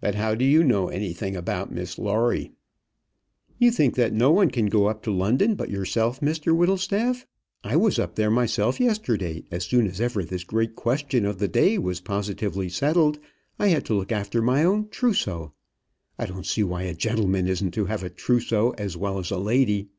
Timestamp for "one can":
4.30-4.68